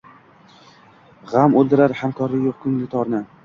[1.33, 3.25] G‘am o‘ldirar hamkori yo‘q, ko‘ngli torni